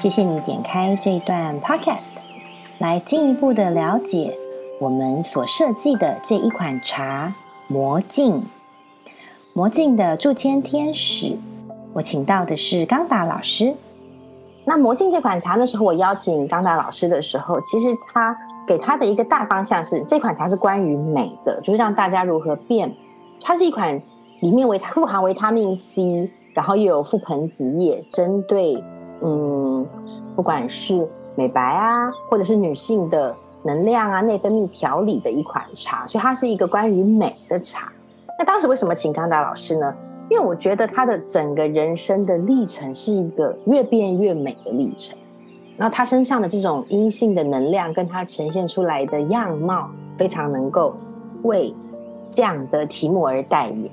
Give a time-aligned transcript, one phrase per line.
[0.00, 2.14] 谢谢你点开这一段 Podcast，
[2.78, 4.34] 来进一步的了解
[4.80, 7.34] 我们所设计的这一款茶
[7.68, 8.42] 魔镜。
[9.52, 11.36] 魔镜的驻签天使，
[11.92, 13.74] 我请到的是刚达老师。
[14.64, 18.34] 那魔镜这款茶的时候，我邀请刚达老师的时候，其实他
[18.66, 22.90] 给他的一个大方向是，这款茶是关于美的，就是让大家如何变。
[23.38, 24.00] 它是一款
[24.40, 28.82] 里面维富含维他命 C，然后又有覆盆子叶，针对
[29.22, 29.86] 嗯，
[30.34, 37.92] 不管是美白啊，或者是女性的能量啊、内分泌调理的一款茶，所以它是一个关于美的茶。
[38.38, 39.94] 那当时为什么请康达老师呢？
[40.30, 45.18] 因为我觉得他的整个人生的历程是一个越变越美的历程，
[45.76, 50.94] 然后他身上的这种阴性的能量，跟他呈现出来的样貌，非常能够
[51.42, 51.74] 为
[52.30, 53.90] 这样的题目而代言。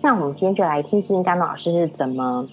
[0.00, 2.46] 那我们今天就来听听康达老师是怎么，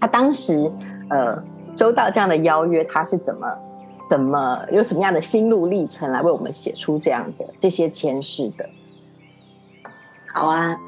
[0.00, 0.68] 他当时
[1.08, 1.42] 呃
[1.76, 3.46] 收到这样的邀约，他是怎么
[4.08, 8.68] 怎么有什么样的心路历程来为我们写出这样的这些前世的。
[10.32, 10.78] 好啊，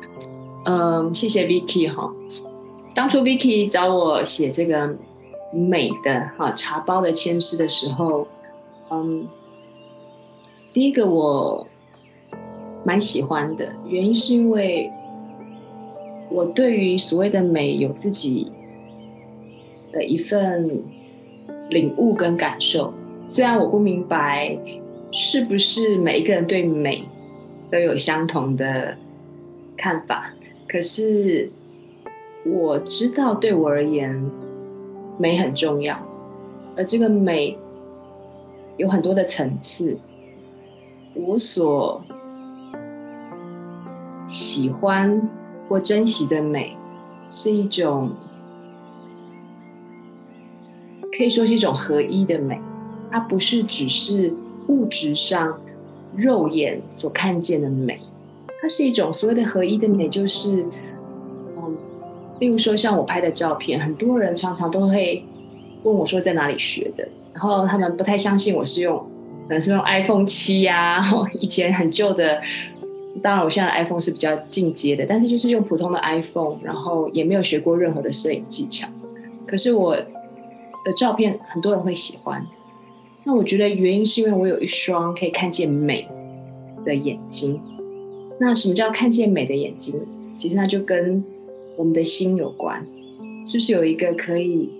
[0.64, 2.12] 嗯，谢谢 Vicky 哈。
[2.94, 4.94] 当初 Vicky 找我写这个
[5.52, 8.26] 美的哈茶包的签诗的时候，
[8.90, 9.26] 嗯，
[10.72, 11.66] 第一个我
[12.84, 14.90] 蛮喜欢的原因是因为
[16.30, 18.52] 我对于所谓的美有自己
[19.98, 20.70] 的一份
[21.70, 22.94] 领悟跟感受，
[23.26, 24.56] 虽然我不明白
[25.10, 27.02] 是不是每一个人对美
[27.70, 28.96] 都有相同的。
[29.80, 30.32] 看法，
[30.68, 31.48] 可是
[32.44, 34.28] 我知道，对我而言，
[35.16, 35.96] 美很重要，
[36.76, 37.56] 而这个美
[38.76, 39.96] 有很多的层次。
[41.14, 42.02] 我所
[44.26, 45.28] 喜欢
[45.68, 46.76] 或珍惜的美，
[47.30, 48.10] 是一种
[51.18, 52.56] 可以说是一种合一的美，
[53.10, 54.32] 它不是只是
[54.68, 55.58] 物质上
[56.14, 57.98] 肉眼所看见的美。
[58.62, 60.64] 它是一种所谓的合一的美，就是，
[61.56, 61.76] 嗯，
[62.38, 65.24] 例如说像我拍的照片，很多人常常都会
[65.82, 68.96] 问我说在哪里学的，然后他们不太相信我是用，
[69.48, 71.02] 可能是用 iPhone 七呀，
[71.40, 72.40] 以前很旧的，
[73.22, 78.86] 当然我现在 iPhone 是比较进阶的，但是就是用普通的 iPhone，然后也没有学过任何的摄影技巧，
[79.46, 79.96] 可是我
[80.84, 82.46] 的照片很多人会喜欢，
[83.24, 86.08] 那我觉得原因是因为我有一双可以看见美
[86.84, 87.60] 的眼睛。
[88.40, 89.94] 那什么叫看见美的眼睛？
[90.36, 91.24] 其实那就跟
[91.76, 92.86] 我们的心有关，
[93.44, 94.70] 是不是有一个可以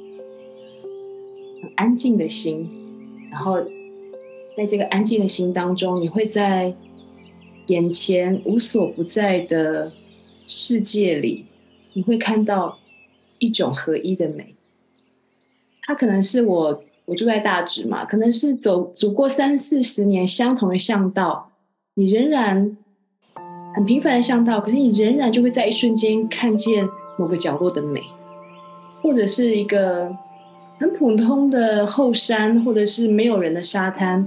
[1.61, 2.69] 很安静的心？
[3.31, 3.61] 然后
[4.51, 6.73] 在这个安静的心当中，你会在
[7.67, 9.93] 眼前无所不在的
[10.47, 11.45] 世界里，
[11.93, 12.79] 你会看到
[13.39, 14.55] 一种合一的美。
[15.89, 21.51] 它可能是我，我住在大直嘛，可能是走走过三四十年相同的巷道，
[21.95, 22.77] 你仍然。
[23.75, 28.01] 很平凡的巷道，可是你仍然就会在一瞬间看见某个角落的美，
[29.01, 30.11] 或者是一个
[30.81, 34.27] 很普通的后山，或者是没有人的沙滩。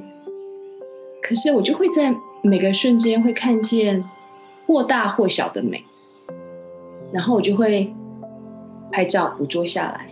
[1.21, 4.01] 可是我就会在每个瞬间会看见
[4.67, 5.83] 或大或小的美，
[7.11, 7.93] 然后我就会
[8.89, 10.10] 拍照捕捉下来。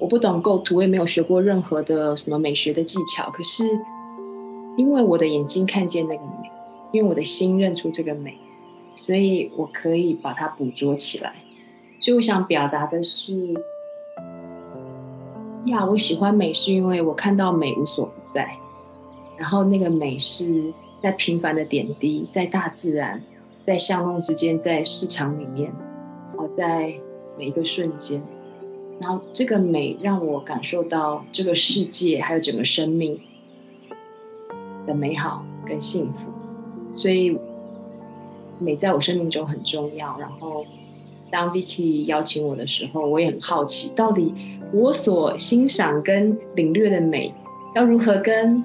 [0.00, 3.62] 我不懂构图，我也没有学过任何的什么美学的技巧，可是
[4.76, 6.50] 因为我的眼睛看见那个美。
[6.92, 8.36] 因为我的心认出这个美，
[8.96, 11.34] 所以我可以把它捕捉起来。
[12.00, 13.32] 所以我想表达的是，
[15.66, 18.50] 呀，我喜欢美，是因为我看到美无所不在。
[19.36, 23.22] 然后那个美是在平凡的点滴，在大自然，
[23.64, 25.72] 在巷弄之间，在市场里面，
[26.36, 26.92] 我在
[27.38, 28.20] 每一个瞬间。
[29.00, 33.18] 然后这个美让我感受到这个世界还有整个生命
[34.86, 36.92] 的美好跟幸福。
[36.92, 37.36] 所以
[38.58, 40.18] 美在我生命中很重要。
[40.20, 40.66] 然后
[41.30, 44.34] 当 Vicky 邀请我的时候，我也很好奇，到底
[44.72, 47.32] 我所欣赏跟领略的美，
[47.74, 48.62] 要如何跟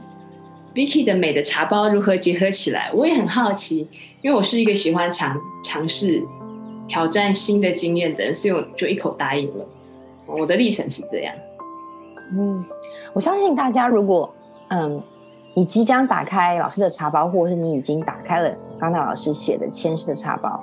[0.73, 2.91] Vicky 的美的茶包如何结合起来？
[2.93, 3.87] 我也很好奇，
[4.21, 6.21] 因为我是一个喜欢尝尝试
[6.89, 9.65] 挑战新的经验的人，所以我就一口答应了。
[10.27, 11.35] 我的历程是这样。
[12.33, 12.63] 嗯，
[13.13, 14.33] 我相信大家如果
[14.69, 15.01] 嗯。
[15.57, 20.61] 你即将打开老师的茶包，或者是你已经打开了刚达老师写的千诗的茶包，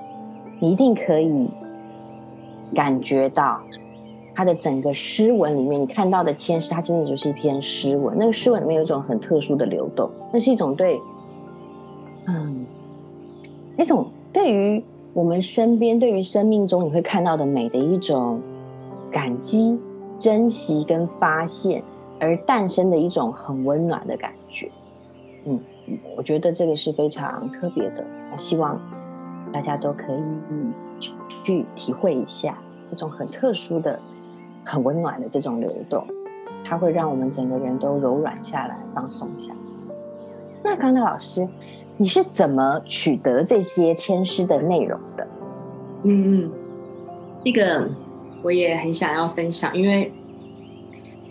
[0.60, 1.48] 你一定可以
[2.74, 3.58] 感觉到
[4.34, 8.14] 它的整个诗文里面，你看到的千诗，它真的就是一篇诗文。
[8.18, 11.00] 那个诗文里面有一种很特殊的流动，那是一种对，
[12.26, 12.66] 嗯，
[13.74, 18.38] 那种对于我们身边、对于生命中你会看到的美的一种
[19.12, 19.78] 感激、
[20.18, 21.82] 珍惜跟发现
[22.18, 24.70] 而诞生的一种很温暖的感觉。
[25.44, 25.60] 嗯，
[26.16, 28.04] 我觉得这个是非常特别的，
[28.36, 28.80] 希望
[29.52, 31.08] 大家都可以
[31.44, 32.56] 去体会一下
[32.90, 33.98] 这种很特殊的、
[34.64, 36.06] 很温暖的这种流动，
[36.64, 39.56] 它会让我们整个人都柔软下来、放松下来。
[40.62, 41.46] 那康德老师，
[41.96, 45.26] 你是怎么取得这些签诗的内容的？
[46.04, 46.50] 嗯嗯，
[47.40, 47.88] 这个
[48.42, 50.12] 我也很想要分享，因为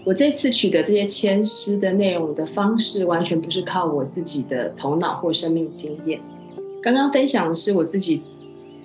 [0.03, 6.19] 我这次取得这些签诗的内容的方式，完全不是靠我自己的头脑或生命经验。
[6.81, 8.21] 刚刚分享的是我自己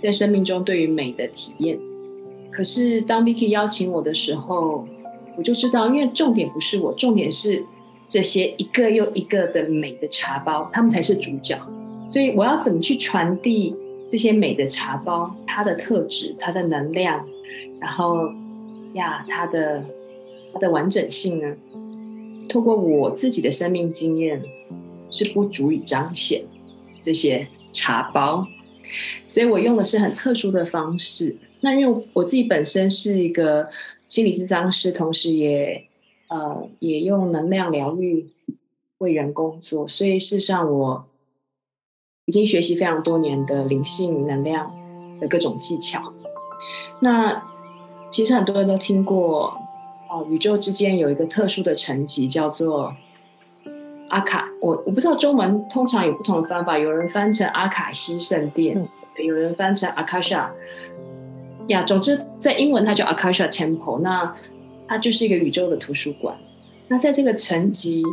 [0.03, 1.79] 在生命中对于美的体验。
[2.51, 4.87] 可是当 Vicky 邀请我的时候，
[5.37, 7.65] 我就知道，因为重点不是我，重点是。
[8.09, 11.59] 这些一个又一个的美的茶包，他们才是主角。
[12.09, 13.75] 所以我要怎么去传递
[14.09, 17.27] 这些美的茶包，它的特质、它的能量，
[17.81, 18.29] 然后
[18.95, 19.85] 呀，它的
[20.53, 21.57] 它的完整性呢？
[22.49, 24.43] 透过我自己的生命经验
[25.11, 26.45] 是不足以彰显
[27.01, 28.47] 这些茶包，
[29.27, 31.37] 所以我用的是很特殊的方式。
[31.61, 33.69] 那因为我自己本身是一个
[34.09, 35.87] 心理咨商师，同时也。
[36.29, 38.27] 呃，也用能量疗愈
[38.99, 41.07] 为人工作，所以事实上我
[42.25, 44.75] 已经学习非常多年的灵性能量
[45.21, 46.13] 的各种技巧。
[47.01, 47.43] 那
[48.11, 49.53] 其实很多人都听过，
[50.09, 52.95] 哦、呃，宇宙之间有一个特殊的层级叫做
[54.09, 54.49] 阿卡。
[54.61, 60.51] 我我不知道中文通常有不同的方法，有人翻成阿卡西圣殿，嗯、有人翻成阿卡莎。
[61.69, 63.99] 呀，总之在英文它叫 Akasha Temple。
[63.99, 64.35] 那
[64.87, 66.37] 它就是一个宇宙的图书馆。
[66.89, 68.05] 那在这个层级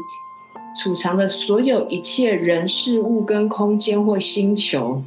[0.81, 5.03] 储藏的所有一切人事物跟空间或星球，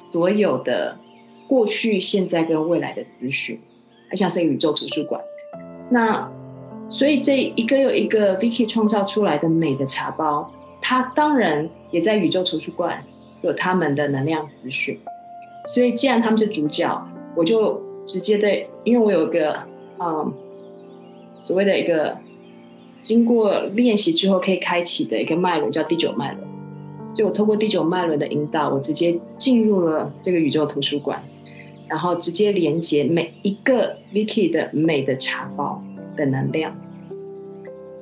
[0.00, 0.98] 所有的
[1.46, 3.60] 过去、现在跟未来的资讯，
[4.10, 5.20] 它像是宇宙图书馆。
[5.90, 6.30] 那
[6.88, 10.50] 所以这一个又一个 Vicky 创造出来的美的茶包，
[10.80, 13.04] 它当然也在宇宙图书馆
[13.42, 14.98] 有他们的能量资讯。
[15.66, 17.06] 所以既然他们是主角，
[17.36, 19.58] 我就直接对，因为我有一个
[19.98, 20.32] 嗯。
[21.40, 22.16] 所谓的一个
[23.00, 26.42] 经过练习之后可以开启的一个脉轮，叫第九脉轮。
[27.14, 31.22] 就我透过第九脉轮的引导，我直接进入了这个宇宙图书馆，
[31.88, 35.82] 然后直接连接每一个 Vicky 的美的茶包
[36.16, 36.74] 的能量。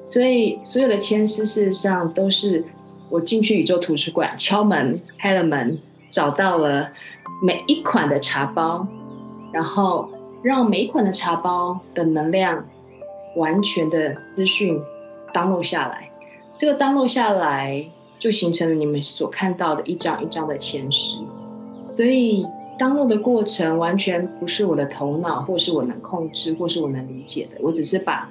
[0.05, 2.65] 所以所有的签诗事实上都是
[3.09, 5.79] 我进去宇宙图书馆，敲门开了门，
[6.11, 6.91] 找到了
[7.43, 8.87] 每一款的茶包，
[9.53, 10.11] 然后
[10.43, 12.65] 让每一款的茶包的能量。
[13.35, 14.79] 完全的资讯
[15.33, 16.11] download 下来，
[16.55, 17.83] 这个 download 下来
[18.19, 21.17] 就形成了你们所看到的一张一张的签诗。
[21.87, 22.45] 所以
[22.79, 27.61] 当落的过程完全不是我的头脑，或是我能控制，或是我能理解的。
[27.61, 28.31] 我只是把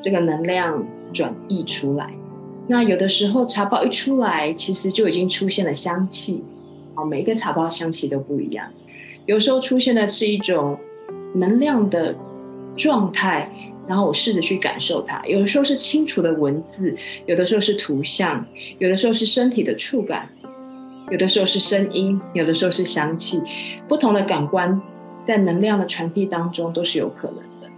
[0.00, 2.12] 这个能量转移出来。
[2.66, 6.44] 那有的时候茶包一出来，其实就已经出现了香气。
[6.94, 8.66] 好，每一个茶包香气都不一样。
[9.26, 10.78] 有时候出现的是一种
[11.34, 12.14] 能量的
[12.76, 13.50] 状态。
[13.86, 16.94] 然后我试着去感受它，有的时候是清楚的文字，
[17.24, 18.44] 有的时候是图像，
[18.78, 20.28] 有的时候是身体的触感，
[21.10, 23.42] 有的时候是声音，有的时候是香气，
[23.86, 24.80] 不同的感官
[25.24, 27.70] 在能量的传递当中都是有可能的。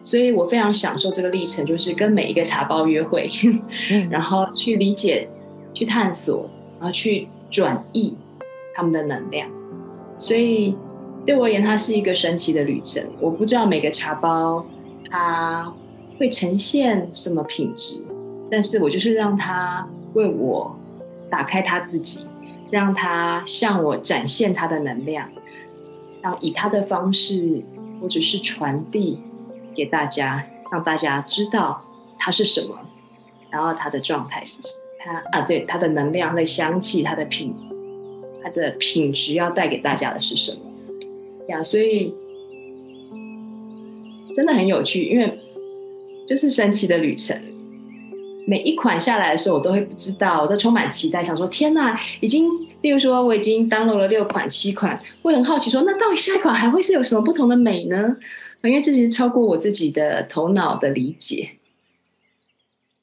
[0.00, 3.28] 所以我非常享受这个历程，就是跟每一个茶包约会，
[4.10, 5.28] 然后去理解、
[5.74, 6.48] 去探索，
[6.78, 8.14] 然后去转译
[8.74, 9.48] 他们的能量。
[10.18, 10.76] 所以
[11.24, 13.04] 对我而言，它是一个神奇的旅程。
[13.20, 14.64] 我不知道每个茶包。
[15.08, 15.72] 它
[16.18, 18.04] 会呈现什么品质？
[18.50, 20.76] 但是我就是让它为我
[21.30, 22.26] 打开它自己，
[22.70, 25.30] 让他向我展现他的能量，
[26.22, 27.62] 然后以他的方式，
[28.00, 29.20] 或者是传递
[29.74, 31.82] 给大家，让大家知道
[32.18, 32.78] 他是什么，
[33.50, 34.82] 然后他的状态是什么？
[34.98, 37.54] 它啊，对，他的能量、它的香气、他的品、
[38.42, 40.60] 他的品质要带给大家的是什么？
[41.48, 42.14] 呀，所以。
[44.34, 45.38] 真的很有趣，因为
[46.26, 47.40] 就是神奇的旅程。
[48.46, 52.48] 每一款下来的时候，我都会不知道，我都充满期待，想说天哪，已经，
[52.80, 58.16] 例如说我已经 download 了六款、七款，我很好奇说，那到底下一款还会是有什么不同的美呢？
[58.62, 61.50] 因为这其实超过我自己的头脑的理解。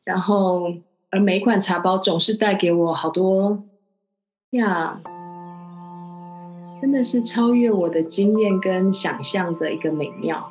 [0.03, 0.73] 然后，
[1.09, 3.63] 而每一款茶包总是带给我好多
[4.51, 5.01] 呀，
[6.81, 10.49] 真的是超越我的经验跟想象的一个美妙。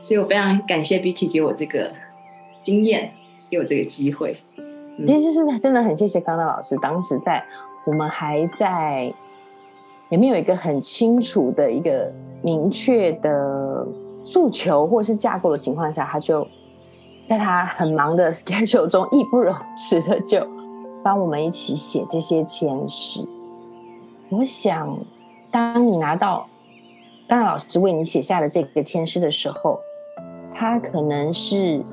[0.00, 1.92] 所以我非常感谢 Vicky 给我这个
[2.60, 3.12] 经验，
[3.50, 4.36] 给我这个机会。
[5.06, 7.44] 其实是真的很谢谢康德老师，当时在
[7.84, 9.12] 我们还在
[10.08, 12.10] 也没有一个很清楚的一个
[12.42, 13.86] 明确的
[14.24, 16.46] 诉求或是架构的情况下，他就
[17.26, 20.46] 在他很忙的 schedule 中义不容辞的就
[21.04, 23.20] 帮我们一起写这些签诗。
[24.30, 24.98] 我想，
[25.50, 26.48] 当你拿到
[27.28, 29.78] 刚刚老师为你写下的这个签诗的时候，
[30.54, 31.84] 他可能是，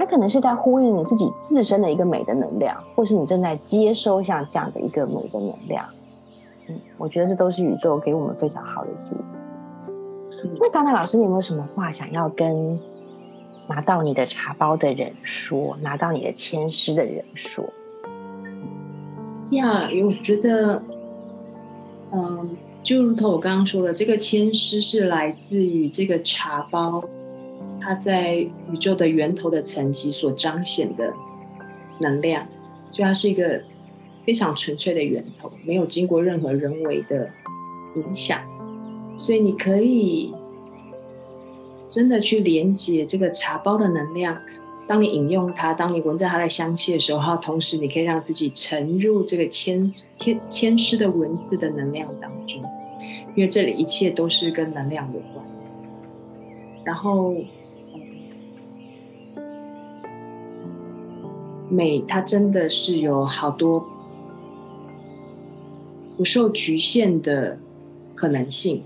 [0.00, 5.84] 它可能是在呼应你自己自身的一个美的能量，或是你正在接收像这样的一个美的能量。
[6.68, 9.22] 嗯，我觉得这都是宇宙给我们非常好的祝福。
[10.42, 12.80] 嗯，那刚才老师，你有没有什么话想要跟
[13.68, 17.62] 拿到你的茶包的人说，拿到你的签诗的人说？
[19.50, 20.82] 呀，我觉得。
[22.12, 27.00] 嗯，就如同我刚刚说的，这个签诗是来自于这个茶包，
[27.80, 31.12] 它在宇宙的源头的层级所彰显的
[31.98, 32.44] 能量，
[32.90, 33.62] 所以它是一个
[34.24, 37.28] 非常纯粹的源头，没有经过任何人为的
[37.96, 38.40] 影响，
[39.16, 40.32] 所以你可以
[41.88, 44.36] 真的去连接这个茶包的能量。
[44.86, 52.60] 当你饮用它，当你闻着它的香气的时候，同时你可以让自己沉入这个千千千诗的文字的能量当中，
[53.36, 55.44] 因为这里一切都是跟能量有关。
[56.82, 57.36] 然后，
[61.70, 63.82] 美它真的是有好多
[66.18, 67.58] 不受局限的
[68.14, 68.82] 可能性。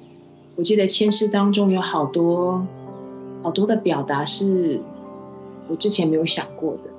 [0.55, 2.65] 我记得千诗当中有好多
[3.43, 4.81] 好多的表达是。
[5.67, 6.91] 我之前没有想过的，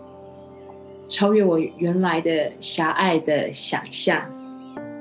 [1.07, 4.19] 超越我原来的狭隘的想象，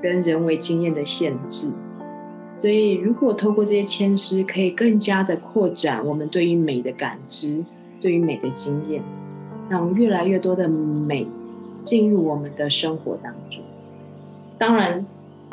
[0.03, 1.73] 跟人为经验的限制。
[2.57, 7.65] 所以，如果透过这些千诗，可以更加的扩展我们对于美的感知，
[7.99, 9.01] 对于美的经验，
[9.69, 11.27] 让越来越多的美
[11.83, 13.61] 进入我们的生活当中。
[14.57, 15.05] 当然，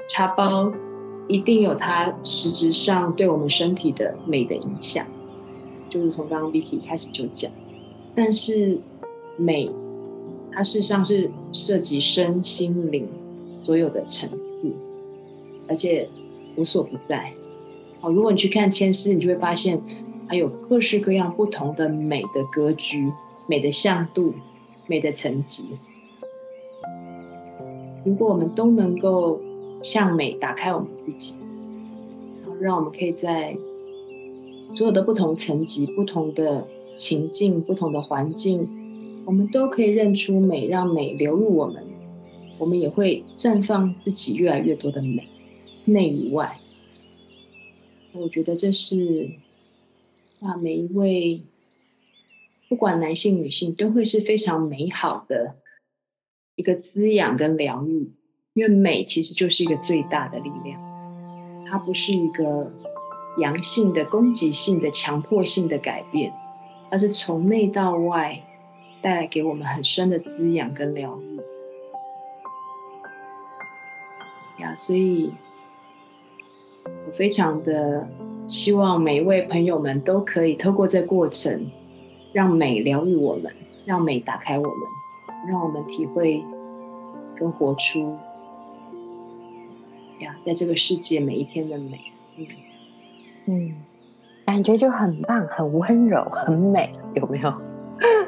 [0.08, 0.72] 茶包
[1.28, 5.06] 一定有它实质上对我们身体的美的影响，
[5.90, 7.50] 就是从刚刚 Vicky 开始就讲。
[8.14, 8.78] 但是，
[9.36, 9.70] 美，
[10.52, 13.08] 它事实上是涉及身心灵
[13.62, 14.72] 所有的层次，
[15.68, 16.08] 而且
[16.56, 17.32] 无所不在。
[18.00, 19.80] 好，如果你去看千诗，你就会发现，
[20.26, 23.10] 还有各式各样不同的美的格局、
[23.46, 24.34] 美的向度、
[24.86, 25.64] 美的层级。
[28.04, 29.40] 如果我们都能够
[29.82, 31.36] 向美打开我们自己，
[32.42, 33.56] 然后让我们可以在
[34.76, 36.66] 所有的不同层级、不同的。
[36.98, 38.68] 情境不同的环境，
[39.24, 41.82] 我们都可以认出美，让美流入我们，
[42.58, 45.26] 我们也会绽放自己越来越多的美，
[45.86, 46.58] 内与外。
[48.12, 49.30] 我觉得这是
[50.40, 51.40] 啊，每一位
[52.72, 55.56] 不管男性女性都会是非常美好的
[56.56, 58.10] 一个滋养跟疗愈，
[58.54, 60.80] 因为美其实就是一个最大的力量，
[61.68, 62.72] 它不是一个
[63.36, 66.32] 阳性的攻击性的强迫性的改变。
[66.90, 68.42] 它是从内到外
[69.02, 71.36] 带来给我们很深的滋养跟疗愈
[74.62, 75.30] 呀，所以
[77.06, 78.08] 我非常的
[78.48, 81.70] 希望每一位朋友们都可以透过这过程，
[82.32, 83.52] 让美疗愈我们，
[83.84, 84.74] 让美打开我们，
[85.48, 86.44] 让我们体会
[87.36, 88.16] 跟活出
[90.20, 92.00] 呀，在这个世界每一天的美。
[92.36, 92.46] 嗯。
[93.46, 93.74] 嗯
[94.44, 97.50] 感觉就很棒，很温柔，很美，有没有？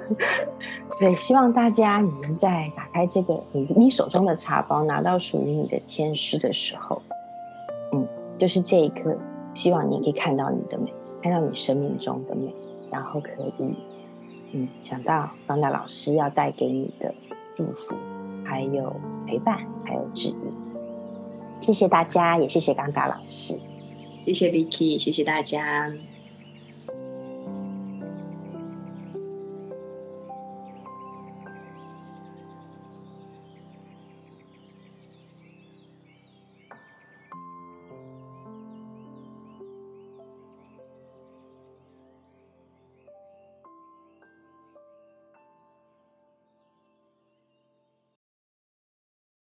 [0.98, 7.02] 所以希望大家，你们在打开这个你你手中的茶包，拿到属于你的签诗的时候，
[7.92, 8.06] 嗯，
[8.38, 9.14] 就是这一刻，
[9.54, 12.54] 希望你可以看到你的美，看到你生命中的美，
[12.90, 13.76] 然后可以，
[14.82, 17.14] 想到刚达老师要带给你的
[17.54, 17.96] 祝福，
[18.44, 18.94] 还有
[19.26, 20.36] 陪伴，还有指引。
[21.60, 23.58] 谢谢大家，也谢谢刚达老师。
[24.24, 25.92] 谢谢 Vicky，谢谢大家。